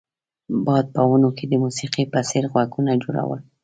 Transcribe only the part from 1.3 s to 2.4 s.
کې د موسیقۍ په